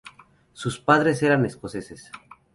[0.53, 2.11] Sus padres eran escoceses.